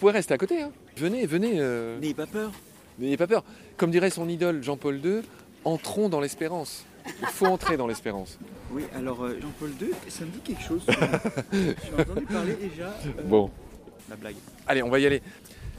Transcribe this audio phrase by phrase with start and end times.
[0.00, 0.62] pourrais rester à côté.
[0.62, 0.70] Hein.
[0.96, 1.54] Venez, venez.
[1.60, 2.50] euh, N'ayez pas peur.
[2.98, 3.44] N'ayez pas peur.
[3.76, 5.20] Comme dirait son idole Jean-Paul II,
[5.64, 6.84] entrons dans l'espérance.
[7.22, 8.38] Il faut entrer dans l'espérance.
[8.72, 10.82] Oui, alors euh, Jean-Paul II, ça me dit quelque chose.
[11.52, 12.88] J'ai entendu parler déjà.
[13.18, 13.50] euh, Bon.
[14.08, 14.34] La blague.
[14.66, 15.22] Allez, on va y aller.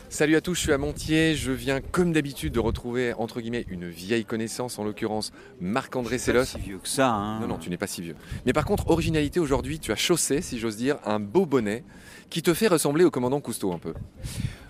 [0.10, 1.36] Salut à tous, je suis à Montier.
[1.36, 6.24] Je viens comme d'habitude de retrouver, entre guillemets, une vieille connaissance, en l'occurrence Marc-André Pas
[6.24, 6.46] Sellos.
[6.46, 7.10] si vieux que ça.
[7.12, 7.40] Hein.
[7.40, 8.16] Non, non, tu n'es pas si vieux.
[8.46, 11.84] Mais par contre, originalité aujourd'hui, tu as chaussé, si j'ose dire, un beau bonnet
[12.32, 13.94] qui te fait ressembler au commandant Cousteau un peu.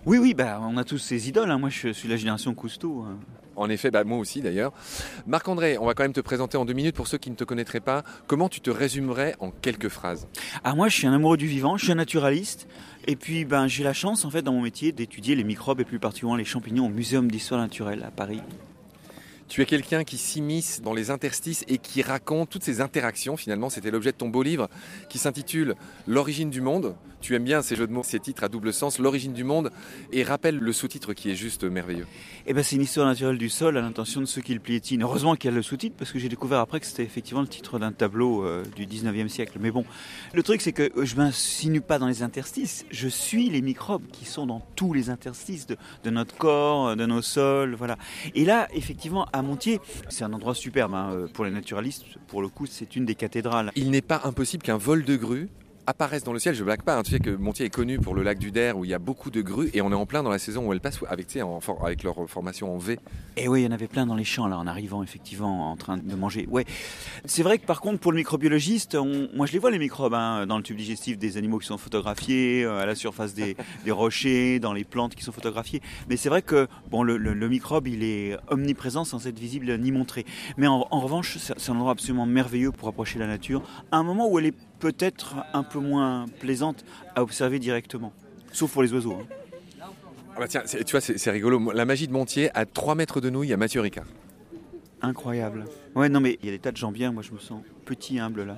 [0.05, 1.51] Oui, oui, bah, on a tous ces idoles.
[1.51, 1.59] hein.
[1.59, 3.05] Moi, je suis la génération Cousteau.
[3.07, 3.17] hein.
[3.55, 4.71] En effet, bah, moi aussi d'ailleurs.
[5.27, 7.43] Marc-André, on va quand même te présenter en deux minutes pour ceux qui ne te
[7.43, 8.03] connaîtraient pas.
[8.25, 10.27] Comment tu te résumerais en quelques phrases
[10.63, 12.67] Ah, moi, je suis un amoureux du vivant, je suis un naturaliste.
[13.07, 15.85] Et puis, ben, j'ai la chance, en fait, dans mon métier, d'étudier les microbes et
[15.85, 18.41] plus particulièrement les champignons au Muséum d'histoire naturelle à Paris.
[19.49, 23.35] Tu es quelqu'un qui s'immisce dans les interstices et qui raconte toutes ces interactions.
[23.35, 24.69] Finalement, c'était l'objet de ton beau livre
[25.09, 25.75] qui s'intitule
[26.07, 26.95] L'origine du monde.
[27.21, 29.71] Tu aimes bien ces jeux de mots, ces titres à double sens, L'origine du monde,
[30.11, 32.07] et rappelle le sous-titre qui est juste merveilleux.
[32.47, 35.05] Eh ben, c'est une histoire naturelle du sol à l'intention de ceux qui le piétinent.
[35.05, 37.47] Heureusement qu'il y a le sous-titre parce que j'ai découvert après que c'était effectivement le
[37.47, 39.59] titre d'un tableau euh, du 19e siècle.
[39.61, 39.85] Mais bon,
[40.33, 42.85] le truc c'est que euh, je m'insinue pas dans les interstices.
[42.89, 46.95] Je suis les microbes qui sont dans tous les interstices de, de notre corps, euh,
[46.95, 47.97] de nos sols, voilà.
[48.33, 52.05] Et là, effectivement, à Montier, c'est un endroit superbe hein, pour les naturalistes.
[52.27, 53.71] Pour le coup, c'est une des cathédrales.
[53.75, 55.49] Il n'est pas impossible qu'un vol de grue
[55.87, 56.55] apparaisse dans le ciel.
[56.55, 56.97] Je blague pas.
[56.97, 57.03] hein.
[57.03, 58.99] Tu sais que Montier est connu pour le lac du Der où il y a
[58.99, 61.27] beaucoup de grues et on est en plein dans la saison où elles passent avec,
[61.27, 62.99] tu sais, en for- avec leur formation en V.
[63.37, 65.75] Et oui, il y en avait plein dans les champs là, en arrivant effectivement, en
[65.77, 66.47] train de manger.
[66.49, 66.65] Ouais,
[67.25, 70.13] c'est vrai que par contre pour le microbiologiste, on- moi je les vois les microbes
[70.13, 73.55] hein, dans le tube digestif des animaux qui sont photographiés, euh, à la surface des,
[73.85, 75.81] des rochers, dans les plantes qui sont photographiées.
[76.09, 79.75] Mais c'est vrai que bon, le, le- le microbe il est omniprésent sans être visible
[79.77, 80.25] ni montré.
[80.57, 84.03] Mais en, en revanche, c'est un endroit absolument merveilleux pour approcher la nature, à un
[84.03, 86.83] moment où elle est peut-être un peu moins plaisante
[87.15, 88.11] à observer directement,
[88.51, 89.13] sauf pour les oiseaux.
[89.13, 89.25] hein.
[90.35, 91.71] Ah bah tiens, tu vois, c'est c'est rigolo.
[91.71, 94.05] La magie de Montier, à 3 mètres de nous, il y a Mathieu Ricard.
[95.01, 95.65] Incroyable.
[95.95, 97.11] Ouais, non, mais il y a des tas de gens bien.
[97.11, 98.57] Moi, je me sens petit, humble là.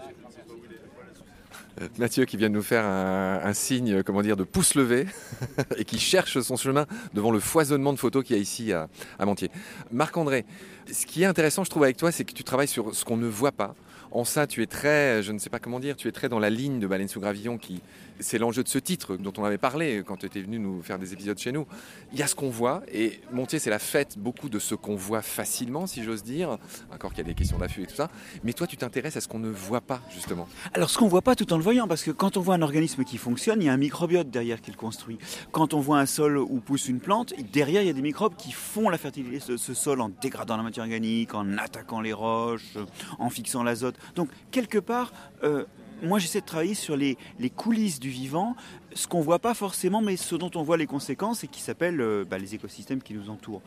[1.97, 5.07] Mathieu qui vient de nous faire un, un signe, comment dire, de pouce levé
[5.77, 6.85] et qui cherche son chemin
[7.15, 9.49] devant le foisonnement de photos qu'il y a ici à, à Montier.
[9.91, 10.45] Marc-André,
[10.91, 13.17] ce qui est intéressant, je trouve, avec toi, c'est que tu travailles sur ce qu'on
[13.17, 13.73] ne voit pas.
[14.15, 16.37] En ça, tu es très, je ne sais pas comment dire, tu es très dans
[16.37, 17.81] la ligne de Baleine sous Gravillon qui,
[18.19, 20.99] c'est l'enjeu de ce titre dont on avait parlé quand tu étais venu nous faire
[20.99, 21.65] des épisodes chez nous.
[22.11, 24.95] Il y a ce qu'on voit et Montier, c'est la fête beaucoup de ce qu'on
[24.95, 26.59] voit facilement, si j'ose dire.
[26.93, 28.11] Encore qu'il y a des questions d'affût et tout ça.
[28.43, 30.47] Mais toi, tu t'intéresses à ce qu'on ne voit pas, justement.
[30.75, 32.61] Alors, ce qu'on voit pas tout en le voyant, parce que quand on voit un
[32.61, 35.17] organisme qui fonctionne, il y a un microbiote derrière qui le construit.
[35.51, 38.35] Quand on voit un sol où pousse une plante, derrière, il y a des microbes
[38.37, 42.13] qui font la fertilité de ce sol en dégradant la matière organique, en attaquant les
[42.13, 42.77] roches,
[43.17, 43.95] en fixant l'azote.
[44.15, 45.11] Donc, quelque part,
[45.43, 45.65] euh,
[46.01, 48.55] moi, j'essaie de travailler sur les, les coulisses du vivant,
[48.93, 52.01] ce qu'on voit pas forcément, mais ce dont on voit les conséquences et qui s'appelle
[52.01, 53.61] euh, bah, les écosystèmes qui nous entourent.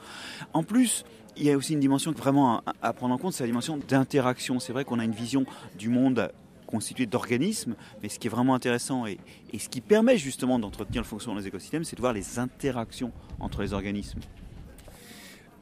[0.52, 1.04] En plus,
[1.36, 3.78] il y a aussi une dimension vraiment à, à prendre en compte, c'est la dimension
[3.88, 4.60] d'interaction.
[4.60, 5.46] C'est vrai qu'on a une vision
[5.78, 6.30] du monde
[6.66, 9.18] constitué d'organismes, mais ce qui est vraiment intéressant et,
[9.52, 13.12] et ce qui permet justement d'entretenir le fonctionnement des écosystèmes, c'est de voir les interactions
[13.38, 14.20] entre les organismes.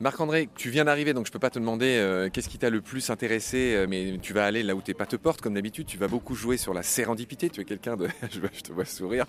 [0.01, 2.81] Marc-André, tu viens d'arriver, donc je peux pas te demander euh, qu'est-ce qui t'a le
[2.81, 5.87] plus intéressé, euh, mais tu vas aller là où tes pas te portent, comme d'habitude.
[5.87, 7.49] Tu vas beaucoup jouer sur la sérendipité.
[7.49, 8.09] Tu es quelqu'un de.
[8.31, 9.25] je, te vois sourire.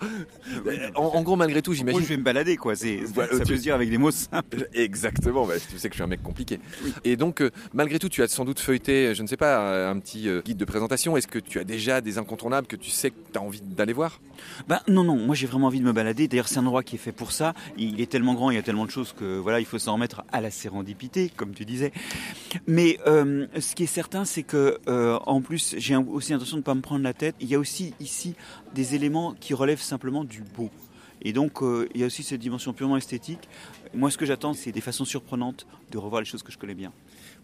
[0.96, 2.00] En, en gros, malgré tout, Moi, j'imagine.
[2.02, 2.74] je vais me balader, quoi.
[2.74, 4.68] C'est, ça tu- peut se dire avec des mots simples.
[4.74, 6.58] Exactement, bah, tu sais que je suis un mec compliqué.
[7.04, 9.98] Et donc, euh, malgré tout, tu as sans doute feuilleté, je ne sais pas, un
[10.00, 11.16] petit guide de présentation.
[11.16, 13.92] Est-ce que tu as déjà des incontournables que tu sais que tu as envie d'aller
[13.92, 14.20] voir?
[14.68, 16.26] Ben non, non, moi j'ai vraiment envie de me balader.
[16.28, 17.54] D'ailleurs, c'est un endroit qui est fait pour ça.
[17.78, 19.94] Il est tellement grand, il y a tellement de choses que voilà, il faut s'en
[19.94, 21.92] remettre à la sérendipité, comme tu disais.
[22.66, 26.62] Mais euh, ce qui est certain, c'est que euh, en plus, j'ai aussi l'intention de
[26.62, 27.34] ne pas me prendre la tête.
[27.40, 28.34] Il y a aussi ici
[28.74, 30.70] des éléments qui relèvent simplement du beau.
[31.22, 33.48] Et donc, euh, il y a aussi cette dimension purement esthétique.
[33.94, 36.74] Moi, ce que j'attends, c'est des façons surprenantes de revoir les choses que je connais
[36.74, 36.92] bien.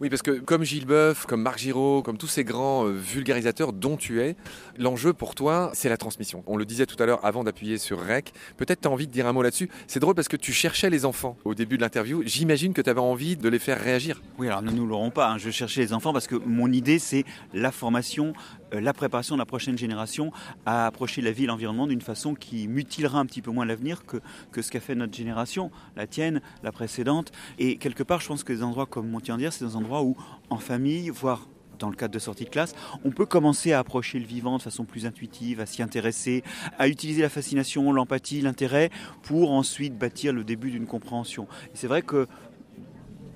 [0.00, 3.72] Oui, parce que comme Gilles Boeuf, comme Marc Giraud, comme tous ces grands euh, vulgarisateurs
[3.72, 4.36] dont tu es,
[4.78, 6.42] l'enjeu pour toi, c'est la transmission.
[6.46, 8.32] On le disait tout à l'heure avant d'appuyer sur REC.
[8.56, 9.69] Peut-être tu as envie de dire un mot là-dessus.
[9.86, 12.22] C'est drôle parce que tu cherchais les enfants au début de l'interview.
[12.26, 14.20] J'imagine que tu avais envie de les faire réagir.
[14.38, 15.30] Oui, alors ne nous l'aurons pas.
[15.30, 15.38] hein.
[15.38, 17.24] Je cherchais les enfants parce que mon idée, c'est
[17.54, 18.32] la formation,
[18.80, 20.32] la préparation de la prochaine génération
[20.66, 24.04] à approcher la vie et l'environnement d'une façon qui mutilera un petit peu moins l'avenir
[24.04, 24.19] que,
[24.50, 27.32] que ce qu'a fait notre génération, la tienne, la précédente.
[27.58, 30.16] Et quelque part, je pense que des endroits comme Montier-en-Dière, c'est des endroits où,
[30.50, 31.48] en famille, voire
[31.78, 32.74] dans le cadre de sortie de classe,
[33.04, 36.44] on peut commencer à approcher le vivant de façon plus intuitive, à s'y intéresser,
[36.78, 38.90] à utiliser la fascination, l'empathie, l'intérêt,
[39.22, 41.48] pour ensuite bâtir le début d'une compréhension.
[41.66, 42.28] Et c'est vrai que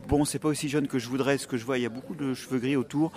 [0.07, 1.39] bon, c'est pas aussi jeune que je voudrais.
[1.39, 3.13] Ce que je vois, il y a beaucoup de cheveux gris autour.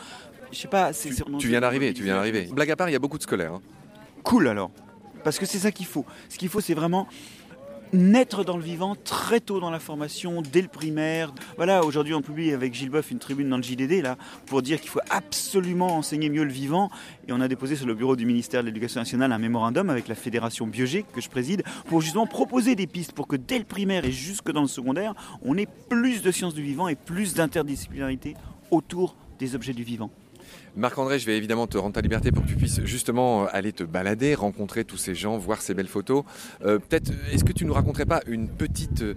[0.52, 0.94] Je sais pas.
[0.94, 2.48] c'est- Tu, tu viens d'arriver, tu viens d'arriver.
[2.52, 3.54] Blague à part, il y a beaucoup de scolaires.
[3.54, 3.62] hein.
[4.24, 4.72] Cool alors.
[5.24, 6.06] Parce que c'est ça qu'il faut.
[6.30, 7.08] Ce qu'il faut, c'est vraiment
[7.92, 11.34] naître dans le vivant très tôt dans la formation, dès le primaire.
[11.58, 14.16] Voilà, aujourd'hui on publie avec Gilles Boeuf une tribune dans le JDD là
[14.46, 16.92] pour dire qu'il faut absolument enseigner mieux le vivant.
[17.28, 20.08] Et on a déposé sur le bureau du ministère de l'Éducation nationale un mémorandum avec
[20.08, 23.66] la fédération Biogé que je préside pour justement proposer des pistes pour que dès le
[23.66, 27.34] primaire et jusque dans le secondaire, on ait plus de sciences du vivant et plus
[27.34, 28.36] d'interdisciplinarité
[28.70, 30.12] autour des objets du vivant.
[30.76, 33.74] Marc-André, je vais évidemment te rendre ta liberté pour que tu puisses justement euh, aller
[33.74, 36.24] te balader, rencontrer tous ces gens, voir ces belles photos.
[36.64, 39.16] Euh, peut-être, est-ce que tu nous raconterais pas une petite, euh,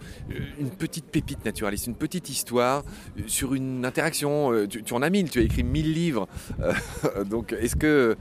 [0.78, 2.84] petite pépite naturaliste, une petite histoire
[3.26, 6.26] sur une interaction tu, en as mille, tu as écrit mille livres.
[7.30, 8.16] donc, est-ce que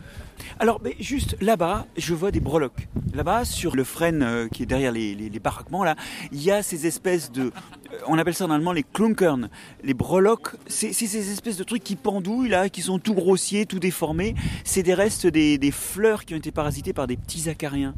[0.60, 2.88] alors, mais juste là-bas, je vois des breloques.
[3.14, 5.96] Là-bas, sur le frêne qui est derrière les, baraquements, là,
[6.32, 7.52] il y a ces espèces de.
[8.08, 9.50] On appelle ça en allemand les klunkern.
[9.84, 13.80] Les breloques, c'est ces espèces de trucs qui pendouillent, là, qui sont tout grossiers, tout
[13.80, 14.36] déformés.
[14.64, 17.96] C'est des restes des, des fleurs qui ont été parasitées par des petits acariens.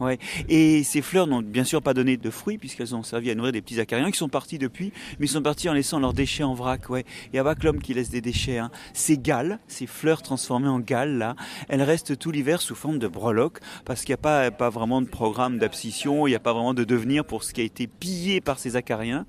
[0.00, 0.18] Ouais.
[0.48, 3.52] Et ces fleurs n'ont bien sûr pas donné de fruits puisqu'elles ont servi à nourrir
[3.52, 6.44] des petits acariens qui sont partis depuis, mais ils sont partis en laissant leurs déchets
[6.44, 6.88] en vrac.
[6.88, 7.04] Ouais.
[7.26, 8.58] Il n'y a pas que l'homme qui laisse des déchets.
[8.58, 8.70] Hein.
[8.92, 11.34] Ces galles, ces fleurs transformées en galles là,
[11.68, 15.08] elles restent tout l'hiver sous forme de breloques parce qu'il n'y a pas, vraiment de
[15.08, 18.40] programme d'abscission, il n'y a pas vraiment de devenir pour ce qui a été pillé
[18.40, 19.26] par ces acariens.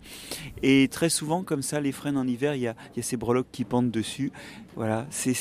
[0.62, 3.52] Et très souvent, comme ça, les frênes en hiver, il y a, y ces breloques
[3.52, 4.32] qui pendent dessus.
[4.76, 5.34] Voilà, ces,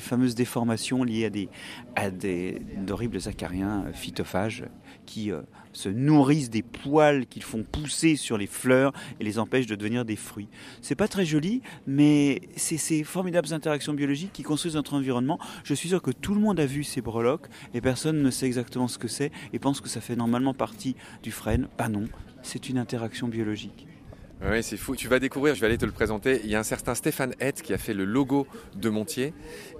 [0.00, 1.48] fameuses déformations liées à des,
[1.96, 4.64] à d'horribles acariens phytophages
[5.06, 9.66] qui euh, se nourrissent des poils qu'ils font pousser sur les fleurs et les empêchent
[9.66, 10.48] de devenir des fruits.
[10.80, 15.38] C'est pas très joli, mais c'est ces formidables interactions biologiques qui construisent notre environnement.
[15.64, 18.46] Je suis sûr que tout le monde a vu ces breloques et personne ne sait
[18.46, 21.68] exactement ce que c'est et pense que ça fait normalement partie du frêne.
[21.76, 22.04] Pas non,
[22.42, 23.86] c'est une interaction biologique.
[24.44, 24.96] Oui, c'est fou.
[24.96, 26.40] Tu vas découvrir, je vais aller te le présenter.
[26.42, 29.34] Il y a un certain Stéphane Hett qui a fait le logo de Montier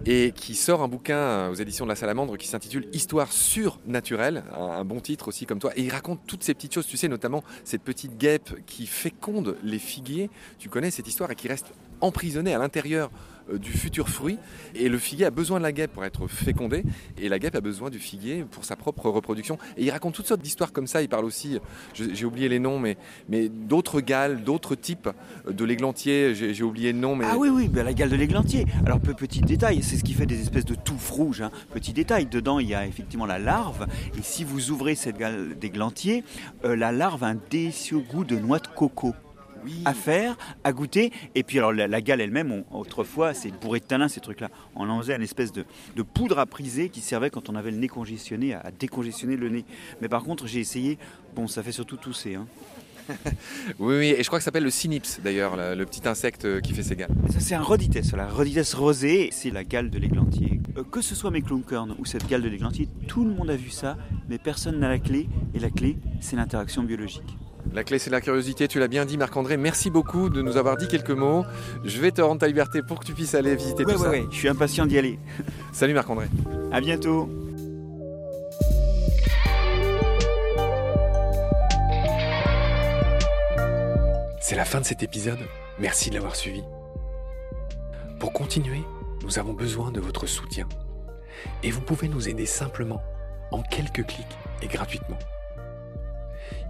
[0.06, 4.84] et qui sort un bouquin aux éditions de la Salamandre qui s'intitule Histoire surnaturelle, un
[4.84, 5.72] bon titre aussi comme toi.
[5.74, 9.56] Et il raconte toutes ces petites choses, tu sais, notamment cette petite guêpe qui féconde
[9.64, 10.30] les figuiers.
[10.60, 11.72] Tu connais cette histoire et qui reste
[12.02, 13.10] emprisonnée à l'intérieur
[13.52, 14.38] du futur fruit.
[14.74, 16.84] Et le figuier a besoin de la guêpe pour être fécondé,
[17.18, 19.58] et la guêpe a besoin du figuier pour sa propre reproduction.
[19.76, 21.02] Et il raconte toutes sortes d'histoires comme ça.
[21.02, 21.58] Il parle aussi,
[21.94, 22.96] j'ai oublié les noms, mais,
[23.48, 25.08] d'autres galles, d'autres types
[25.48, 26.34] de l'églantier.
[26.34, 27.16] J'ai oublié le nom.
[27.16, 27.24] Mais...
[27.28, 28.66] Ah oui, oui, la gale de l'églantier.
[28.86, 31.42] Alors, petit détail, c'est ce qui fait des espèces de touffes rouges.
[31.42, 31.50] Hein.
[31.72, 33.86] Petit détail, dedans, il y a effectivement la larve.
[34.18, 36.24] Et si vous ouvrez cette gale d'églantier,
[36.64, 39.14] euh, la larve a un délicieux goût de noix de coco
[39.64, 39.82] oui.
[39.84, 41.12] à faire, à goûter.
[41.34, 44.50] Et puis alors la, la gale elle-même, autrefois, c'est bourré de tanin ces trucs-là.
[44.76, 45.64] On en faisait une espèce de,
[45.96, 49.36] de, poudre à priser qui servait quand on avait le nez congestionné, à, à décongestionner
[49.36, 49.64] le nez.
[50.00, 50.98] Mais par contre, j'ai essayé,
[51.34, 52.34] bon, ça fait surtout tousser.
[52.34, 52.46] Hein.
[53.80, 56.60] oui, oui, et je crois que ça s'appelle le cynips d'ailleurs, le, le, petit insecte
[56.60, 57.10] qui fait ces gales.
[57.30, 60.60] Ça, c'est un rodites, la rodites rosée, c'est la gale de l'églantier.
[60.76, 63.56] Euh, que ce soit mes klunkern ou cette gale de l'églantier, tout le monde a
[63.56, 63.96] vu ça,
[64.28, 67.36] mais personne n'a la clé, et la clé, c'est l'interaction biologique.
[67.74, 69.56] La clé, c'est la curiosité, tu l'as bien dit, Marc-André.
[69.56, 71.46] Merci beaucoup de nous avoir dit quelques mots.
[71.84, 74.20] Je vais te rendre ta liberté pour que tu puisses aller visiter ouais, tout ouais,
[74.20, 74.26] ça.
[74.30, 75.18] Je suis impatient d'y aller.
[75.72, 76.26] Salut, Marc-André.
[76.70, 77.30] À bientôt.
[84.42, 85.38] C'est la fin de cet épisode.
[85.78, 86.62] Merci de l'avoir suivi.
[88.20, 88.82] Pour continuer,
[89.22, 90.68] nous avons besoin de votre soutien.
[91.62, 93.02] Et vous pouvez nous aider simplement,
[93.50, 95.18] en quelques clics et gratuitement.